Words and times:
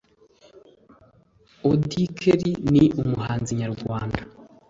Audy 1.69 2.03
kelly 2.19 2.51
ni 2.71 2.83
umuhanzi 3.01 3.51
nyarwanda 3.61 4.19